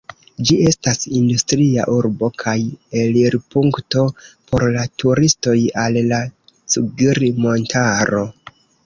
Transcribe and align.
Ĝi 0.49 0.55
estas 0.67 1.01
industria 1.17 1.83
urbo 1.95 2.29
kaj 2.43 2.55
elirpunkto 3.01 4.05
por 4.53 4.65
la 4.77 4.87
turistoj 5.03 5.55
al 5.83 6.01
la 6.09 6.23
Cugir-montaro. 6.77 8.25